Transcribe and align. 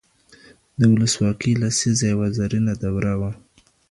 د 0.79 0.81
ولسواکۍ 0.93 1.51
لسيزه 1.61 2.05
يوه 2.13 2.27
زرينه 2.37 2.73
دوره 2.83 3.13
وه. 3.19 3.31